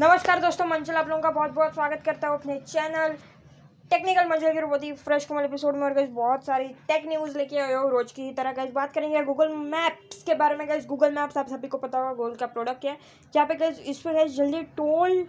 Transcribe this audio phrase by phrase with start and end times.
[0.00, 3.12] नमस्कार दोस्तों मंचल आप लोगों का बहुत बहुत स्वागत करता हूँ अपने चैनल
[3.90, 7.36] टेक्निकल मंचल के बहुत ही फ्रेश कमल एपिसोड में। और गैस बहुत सारी टेक न्यूज़
[7.38, 10.86] लेके आए हो रोज की तरह। गैस बात करेंगे गूगल मैप्स के बारे में। गैस
[10.86, 12.96] गूगल मैप्स आप सभी को पता होगा गूगल का प्रोडक्ट है।
[13.34, 15.22] जहाँ पे गैस इस पर गैस जल्दी toll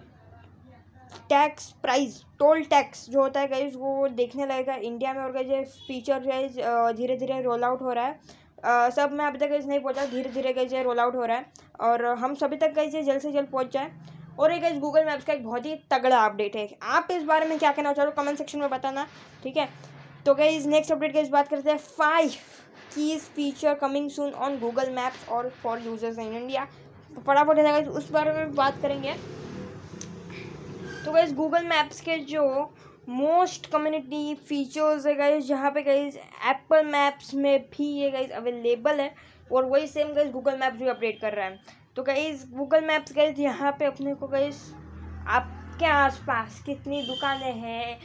[1.29, 5.47] tax price toll tax जो होता है गैस वो देखने लगेगा इंडिया में। और गैस
[5.47, 6.57] ये फीचर गैस
[6.97, 10.29] धीरे धीरे रोल आउट हो रहा है। uh, सब में अभी तक नहीं पहुँचा धीरे
[10.31, 11.45] धीरे गई रोल आउट हो रहा है।
[11.81, 13.91] और हम सभी तक गई जल्द से जल्द पहुँच जाए।
[14.39, 17.45] और एक इस गूगल मैप्स का एक बहुत ही तगड़ा अपडेट है। आप इस बारे
[17.45, 19.07] में क्या कहना चाहो कमेंट सेक्शन में बताना,
[19.43, 19.67] ठीक है?
[20.25, 22.29] तो गई नेक्स्ट अपडेट की इस बात करते हैं five
[22.95, 26.65] keys feature coming soon on Google Maps और फॉर यूज़र्स इन इंडिया
[27.17, 29.13] फटाफट है उस बारे में बात करेंगे।
[31.05, 32.43] तो गई गूगल मैप्स के जो
[33.09, 36.07] मोस्ट कम्युनिटी फीचर्स है गई जहाँ पे गई
[36.49, 39.13] एप्पल मैप्स में भी ये गई अवेलेबल है।
[39.51, 41.59] और वही सेम गई गूगल मैप्स भी अपडेट कर रहा है।
[41.97, 44.49] तो गई गूगल मैप्स गई यहाँ पे अपने को गई
[45.27, 47.99] आपके आसपास कितनी दुकानें हैं,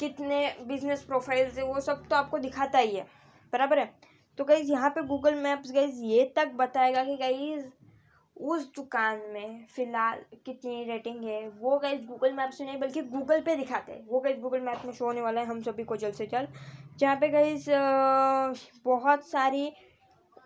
[0.00, 3.06] कितने बिज़नेस प्रोफाइल्स है, वो सब तो आपको दिखाता ही है।
[3.52, 3.94] बराबर है?
[4.38, 7.56] तो गई यहाँ पे गूगल मैप्स गई ये तक बताएगा कि गई
[8.36, 13.40] उस दुकान में फ़िलहाल कितनी रेटिंग है, वो गई गूगल मैप से नहीं, बल्कि गूगल
[13.40, 15.96] पे दिखाते हैं। वो गई गूगल मैप में शो होने वाला है, हम सभी को
[15.96, 16.52] जल्द से जल्द।
[16.98, 17.56] जहाँ पे गई
[18.84, 19.72] बहुत सारी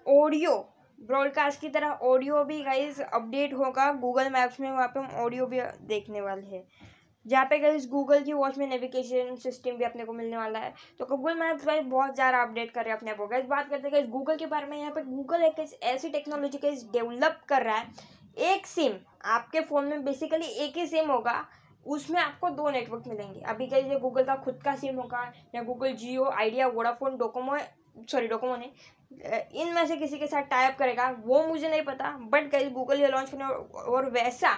[0.08, 0.54] ऑडियो
[1.04, 5.46] ब्रॉडकास्ट की तरह ऑडियो भी गाइज़ अपडेट होगा। गूगल मैप्स में वहाँ पे हम ऑडियो
[5.46, 6.62] भी देखने वाले हैं।
[7.26, 10.72] जहाँ पे गाइज़ गूगल की वॉच में नेविगेशन सिस्टम भी अपने को मिलने वाला है।
[10.98, 13.68] तो गूगल मैप्स गाइज़ बहुत ज़्यादा अपडेट कर रहे हैं अपने आप को। गाइज़ बात
[13.68, 17.40] करते हैं गाइज़ गूगल के बारे में। यहाँ पे गूगल एक ऐसी टेक्नोलॉजी का डेवलप
[17.48, 17.86] कर रहा है।
[18.44, 18.92] एक सिम
[19.24, 21.44] आपके फ़ोन में बेसिकली एक ही सिम होगा।
[21.86, 25.92] उसमें आपको दो नेटवर्क मिलेंगे। अभी कहीं गूगल का खुद का सिम होगा। या Google
[25.94, 27.56] Jio Idea Vodafone Docomo
[27.96, 28.70] sorry, Docomo ने
[29.54, 33.08] इनमें से किसी के साथ टाइप करेगा, वो मुझे नहीं पता बट गई गूगल ये
[33.08, 34.52] लॉन्च करने और वैसा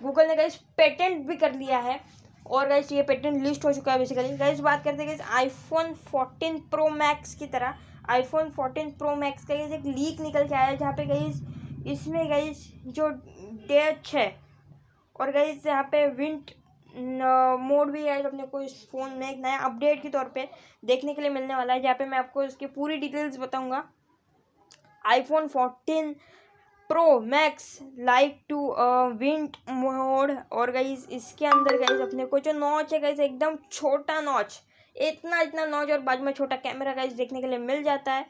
[0.00, 2.00] गूगल ने गई पेटेंट भी कर लिया है,
[2.46, 6.58] और गैस ये पेटेंट लिस्ट हो चुका है बेसिकली गैस बात करते हैं आईफोन फोर्टीन
[6.70, 7.74] प्रो मैक्स की तरह।
[8.10, 12.26] आईफोन फोर्टीन प्रो मैक्स का एक लीक निकल के आया है, जहाँ पे गई इसमें
[12.28, 12.52] गई
[12.88, 13.08] जो
[13.68, 14.26] डेच है,
[15.16, 16.50] और गई यहाँ पे विंट
[16.94, 20.48] मोड भी है, अपने को इस फ़ोन में एक नया अपडेट के तौर पे
[20.82, 23.84] देखने के लिए मिलने वाला है, जहाँ पे मैं आपको इसकी पूरी डिटेल्स बताऊँगा।
[25.04, 26.14] IPhone fourteen
[26.90, 28.74] Pro Max like to
[29.18, 34.20] विंट mode और गई इसके अंदर गई अपने को जो नॉच है गई एकदम छोटा
[34.20, 34.60] नॉच
[34.96, 38.26] इतना इतना नॉच और बाजू में छोटा कैमरा गई देखने के लिए मिल जाता है।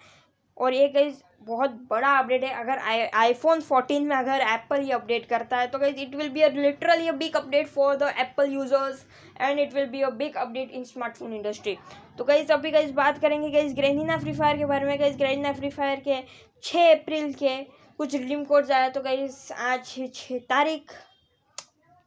[0.56, 4.92] और ये गई बहुत बड़ा अपडेट है। अगर आई आईफोन फोर्टीन में अगर एप्पल ये
[4.92, 8.12] अपडेट करता है तो guys it will be a literally a big update for the
[8.20, 9.04] Apple users
[9.40, 11.76] and it will be a big update in smartphone industry
[12.18, 15.52] तो गई अभी गई बात करेंगे गई ग्रेनिना फ्री फायर के बारे में। गई ग्रेनिना
[15.52, 16.22] फ्री फायर के
[16.62, 17.56] छः अप्रैल के
[18.00, 19.26] कुछ रिडीम कोड्स आया तो गई
[19.60, 20.92] आज छः तारीख।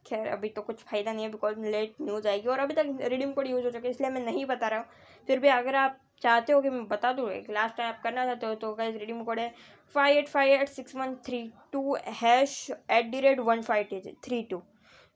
[0.06, 3.32] खैर, अभी तो कुछ फ़ायदा नहीं है बिकॉज़ लेट न्यूज़ आएगी और अभी तक रिडीम
[3.32, 4.86] कोड यूज़ हो चुके इसलिए मैं नहीं बता रहा हूँ।
[5.28, 7.28] फिर भी अगर आप चाहते हो कि मैं बता दूँ?
[7.30, 9.52] एक लास्ट टाइम आप करना चाहते हो तो गैस रिडीम कोड है।
[9.94, 14.42] Five eight five eight six one three two hash at the rate one five three
[14.42, 14.62] two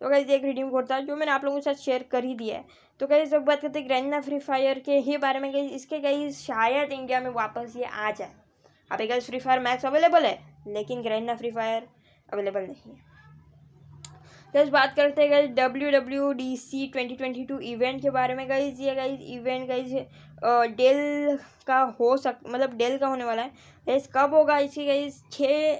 [0.00, 2.34] तो गैस एक रिडीम कोड था जो मैंने आप लोगों के साथ शेयर कर ही
[2.34, 2.64] दिया है।
[3.00, 5.98] तो गई जब बात करते हैं ग्रैंडना फ्री फायर के ही बारे में गई इसके
[6.00, 8.32] गई शायद इंडिया में वापस ये आ जाए।
[8.90, 10.38] अभी गई फ्री फायर मैक्स अवेलेबल है,
[10.68, 11.88] लेकिन ग्रैंडना फ्री फायर
[12.28, 13.09] अवेलेबल नहीं है।
[14.54, 18.34] गैस बात करते हैं guys W W D C twenty twenty two event के बारे
[18.34, 20.04] में। गई ये गई इवेंट गई
[20.76, 23.48] डेल का हो सक मतलब डेल का होने वाला है।
[23.86, 25.78] गैस कब होगा इसकी गई छः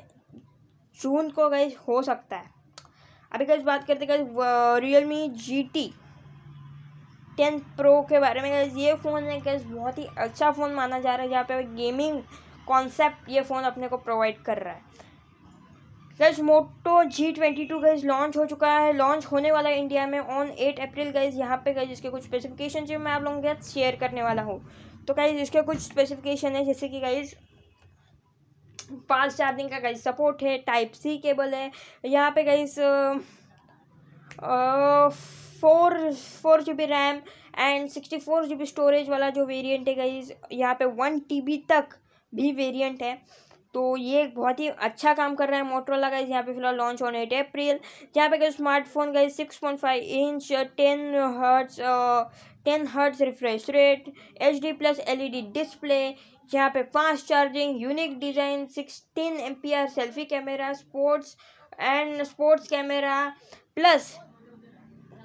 [0.98, 2.58] जून को गई हो सकता है।
[3.32, 5.92] अभी गैस बात करते guys Realme G T
[7.37, 10.98] ten Pro के बारे में। गैस ये फ़ोन है गैस बहुत ही अच्छा फ़ोन माना
[11.00, 12.22] जा रहा है। जहाँ पे गेमिंग
[12.69, 15.08] कॉन्सेप्ट ये फ़ोन अपने को प्रोवाइड कर रहा है।
[16.20, 20.06] Guys Moto G twenty two guys launch हो चुका है। लॉन्च होने वाला है इंडिया
[20.06, 23.41] में ऑन एट अप्रैल गैस यहाँ पे गैस इसके कुछ स्पेसिफिकेशन जो मैं आप लोगों
[23.42, 24.60] के साथ शेयर करने वाला हूँ।
[25.08, 27.34] तो गैस इसके कुछ स्पेसिफिकेशन है, जैसे कि गैस
[29.08, 31.70] फास्ट चार्जिंग का गैस सपोर्ट है टाइप सी केबल है।
[32.04, 32.78] यहाँ पे guys
[35.61, 37.20] four four G B RAM
[37.58, 41.40] and sixty four G B storage वाला जो वेरिएंट है गैस यहाँ पे वन टी
[41.43, 41.99] बी तक
[42.32, 43.20] भी वेरिएंट है।
[43.75, 47.02] तो ये बहुत ही अच्छा काम कर रहा है मोटरोला गाइज़ यहाँ पे फ़िलहाल लॉन्च
[47.02, 47.78] होने एट अप्रैल
[48.14, 51.76] जहाँ पे गए smartphone guys six point five inch ten hertz
[52.64, 56.02] ten hertz refresh rate H D plus L E D display
[56.50, 61.37] यहाँ पे fast charging unique design sixteen M P R selfie camera sports
[61.81, 63.22] and sports camera
[63.75, 64.17] plus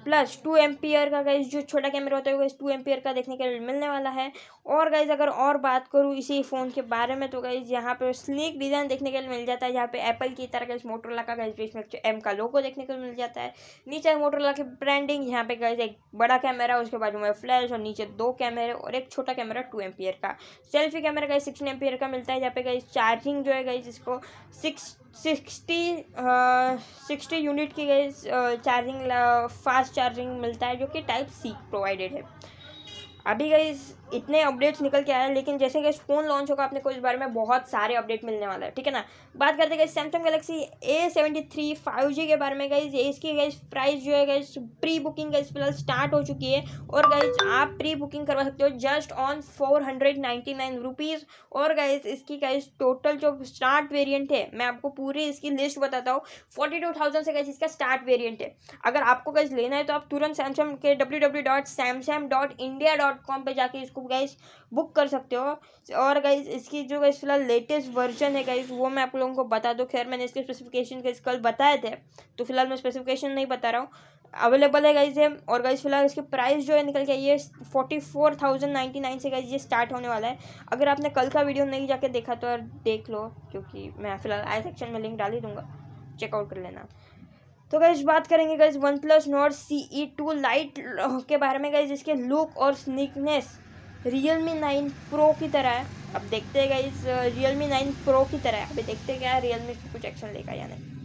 [0.06, 3.36] plus two ampere का guys जो छोटा camera होता है वो to ampere का देखने
[3.36, 4.30] के लिए मिलने वाला है।
[4.66, 8.12] और गाइज़ अगर और बात करूँ इसी फ़ोन के बारे में तो गाइज़ यहाँ पे
[8.12, 11.22] स्नीक डिज़ाइन देखने के लिए मिल जाता है। जहाँ पे एप्पल की तरह गाइज़ मोटरोला
[11.22, 13.52] का गाइज़ इसमें एम का लोगो देखने को मिल जाता है।
[13.88, 17.78] नीचे मोटरोला की ब्रांडिंग यहाँ पे गाइज़ एक बड़ा कैमरा उसके बाजू में फ्लैश और
[17.78, 20.34] नीचे दो कैमरे और एक छोटा कैमरा टू एम्पियर का।
[20.72, 23.88] Selfie camera guys sixteen ampere का मिलता है। जहाँ पे गाइज़ चार्जिंग जो है गाइज़
[23.88, 24.20] इसको
[24.62, 26.04] सिक्स सिक्सटी
[27.08, 28.10] सिक्सटी यूनिट की गई
[28.56, 29.10] चार्जिंग
[29.54, 32.22] फास्ट चार्जिंग मिलता है, जो कि टाइप सी प्रोवाइडेड है।
[33.26, 33.72] अभी गई
[34.14, 37.18] इतने अपडेट्स निकल के आए लेकिन जैसे कि फ़ोन लॉन्च होगा, आपने को इस बारे
[37.18, 39.04] में बहुत सारे अपडेट मिलने वाला है, ठीक है ना?
[39.34, 43.32] बात करते गए Samsung Galaxy A seventy three five G के बारे में गई इसकी
[43.34, 44.42] गई प्राइस जो है गई
[44.80, 48.64] प्री बुकिंग गई फ़िलहाल स्टार्ट हो चुकी है। और गई आप प्री बुकिंग करवा सकते
[48.64, 53.92] हो just on four hundred ninety nine rupees और गई इसकी गई टोटल जो स्टार्ट
[53.92, 56.22] वेरियंट है, मैं आपको पूरी इसकी लिस्ट बताता हूँ।
[56.56, 58.54] फोर्टी टू थाउज़ेंड से गई इसका स्टार्ट वेरियंट है।
[58.84, 62.60] अगर आपको गई लेना है तो आप तुरंत सैमसंग के W W dot Samsung dot
[62.60, 64.36] India dot com पर जाके इसको गाइस
[64.72, 65.44] बुक कर सकते हो।
[65.96, 69.44] और गाइस इसकी जो गाइस फ़िलहाल लेटेस्ट वर्जन है गाइस वो मैं आप लोगों को
[69.46, 71.94] बता दूँ। खैर, मैंने इसके स्पेसिफिकेशन गाइस कल बताए थे
[72.38, 73.88] तो फ़िलहाल मैं स्पेसिफिकेशन नहीं बता रहा हूँ।
[74.34, 77.36] अवेलेबल है गाइज़ है और गाइज़ फ़िलहाल इसकी प्राइस जो है निकल के ये
[77.72, 80.38] forty four thousand ninety nine से गाइज़ ये स्टार्ट होने वाला है।
[80.72, 83.20] अगर आपने कल का वीडियो नहीं जाके देखा तो यार देख लो,
[83.50, 85.68] क्योंकि मैं फ़िलहाल आई सेक्शन में लिंक डाल ही दूँगा।
[86.20, 86.86] चेकआउट कर लेना।
[87.70, 90.74] तो गैस बात करेंगे guys OnePlus note C E two lite
[91.28, 93.48] के बारे में। गैस इसके लुक और स्निकनेस
[94.06, 97.04] रियल मी नाइन प्रो की तरह है। अब देखते हैं इस
[97.34, 100.28] रियल मी नाइन प्रो की तरह है। अभी देखते हैं क्या रियल मी कुछ एक्शन
[100.28, 100.95] लेगा या नहीं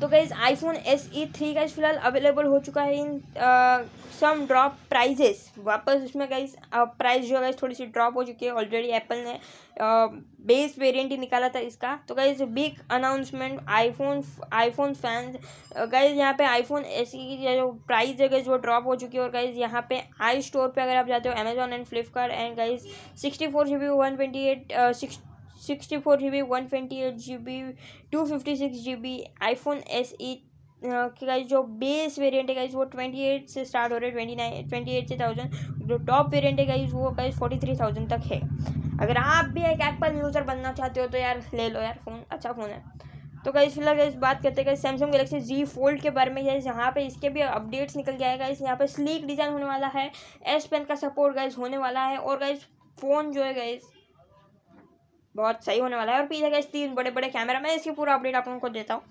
[0.00, 3.20] तो guys iPhone S E three guys फ़िलहाल अवेलेबल हो चुका है इन
[4.20, 8.52] सम ड्रॉप प्राइजेस वापस उसमें गाइज़ प्राइस जो है थोड़ी सी ड्रॉप हो चुकी है.
[8.52, 9.38] ऑलरेडी एप्पल ने
[10.46, 11.98] बेस वेरिएंट ही निकाला था इसका.
[12.08, 14.22] तो guys big announcement iPhone
[14.52, 15.36] iPhone fans
[15.92, 19.16] guys यहाँ पे आईफोन एस ई की जो प्राइस है गाइज़ वो ड्रॉप हो चुकी
[19.16, 19.22] है.
[19.22, 22.56] और गाइज़ यहाँ पे आई स्टोर पर अगर आप जाते हो Amazon and Flipkart and
[22.56, 22.86] guys
[23.22, 25.20] sixty four G B one twenty eight six
[25.68, 27.62] sixty four G B one twenty eight G B
[28.12, 30.34] two fifty six G B iPhone S E
[30.82, 34.14] की guys जो base variant है guys वो twenty eight से start हो रहे हैं
[34.14, 37.74] twenty nine twenty eight से thousand जो टॉप वेरिएंट है गाइज़ वो गाइज़ फोर्टी थ्री
[37.76, 38.40] थाउज़ेंड तक है.
[39.00, 42.22] अगर आप भी एक एप्पल यूज़र बनना चाहते हो तो यार ले लो यार फ़ोन
[42.30, 42.82] अच्छा फ़ोन है.
[43.44, 46.58] तो कई फ़िलहाल इस बात करते हैं सैमसंग गैलेक्सी जी फोल्ड के बारे में है
[46.60, 50.10] यहाँ पे इसके भी अपडेट्स निकल जाएगा इस यहाँ पे स्लीक डिज़ाइन होने वाला है
[50.54, 52.16] एस पेन का सपोर्ट गाइज़ होने वाला है.
[52.18, 52.58] और गाइज़
[52.98, 53.82] फ़ोन जो है गाइज़
[55.34, 58.14] बहुत सही होने वाला है। और पीछे का तीन बड़े बड़े कैमरा मैं इसकी पूरा
[58.14, 59.02] अपडेट आप लोगों को देता हूँ।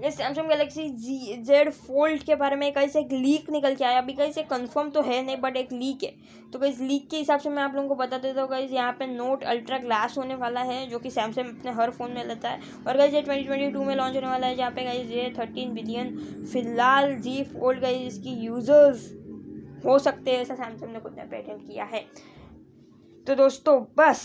[0.00, 3.84] ये Samsung Galaxy G Z fold के बारे में कहीं से एक लीक निकल के
[3.84, 6.12] आया अभी कहीं से कंफर्म तो है नहीं बट एक लीक है।
[6.52, 8.92] तो कहीं लीक के हिसाब से मैं आप लोगों को बता देता हूँ, कहीं यहाँ
[8.98, 12.48] पे नोट अल्ट्रा ग्लास होने वाला है, जो कि सैमसंग अपने हर फ़ोन में लेता
[12.48, 15.04] है। और कहीं ये ट्वेंटी ट्वेंटी टू में लॉन्च होने वाला है, जहाँ पे कहीं
[15.06, 16.16] ये थर्टीन बिलियन
[16.52, 19.12] फ़िलहाल जी फोल्ड गई इसकी यूज़र्स
[19.84, 22.04] हो सकते हैं, ऐसा सैमसंग ने खुद ने पेटेंट किया है।
[23.28, 24.20] तो दोस्तों, बस।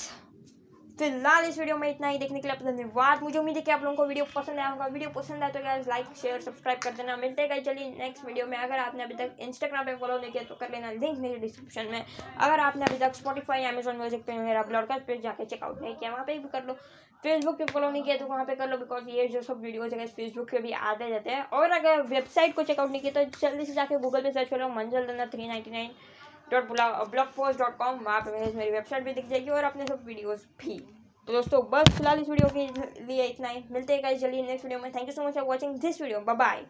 [0.99, 3.83] फ़िलहाल इस वीडियो में इतना ही। देखने के लिए धन्यवाद। मुझे उम्मीद है कि आप
[3.83, 6.91] लोगों को वीडियो पसंद आया होगा। वीडियो पसंद आया तो क्या लाइक शेयर सब्सक्राइब कर
[6.91, 10.31] देना। मिलते हैं चलिए नेक्स्ट वीडियो में। अगर आपने अभी तक इंस्टाग्राम पे फॉलो नहीं
[10.31, 12.05] किया तो कर लेना। लिंक मेरे डिस्क्रिप्शन में।
[12.37, 16.11] अगर आपने अभी तक स्पॉटीफाई अमेजोन म्यूज़िक पे मेरा ब्लॉडकास्ट पे जाकर चेकआउट नहीं किया,
[16.11, 16.73] वहाँ पे भी कर लो।
[17.23, 19.95] फेसबुक पे फॉलो नहीं किया तो वहाँ पे कर लो बिकॉज़ ये जो सब वीडियोज़
[19.95, 23.39] है फेसबुक पे भी आते जाते हैं। और अगर वेबसाइट को चेकआउट नहीं किया तो
[23.39, 25.91] जल्दी से जाकर गूगल पे सर्च करो, मंजल दन्ना three ninety nine
[26.51, 30.05] dot blog post dot com वहाँ पर मेरी वेबसाइट भी दिख जाएगी और अपने सब
[30.05, 30.77] वीडियोज़ भी।
[31.27, 34.79] तो दोस्तों, बस फ़िलहाल इस वीडियो के लिए इतना ही। मिलते हैं जल्दी नेक्स्ट वीडियो
[34.79, 36.65] में। Thank you so much for watching this video bye